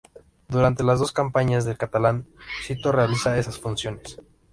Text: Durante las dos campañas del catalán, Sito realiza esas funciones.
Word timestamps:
Durante 0.47 0.83
las 0.83 0.97
dos 0.97 1.11
campañas 1.11 1.63
del 1.63 1.77
catalán, 1.77 2.25
Sito 2.65 2.91
realiza 2.91 3.37
esas 3.37 3.59
funciones. 3.59 4.17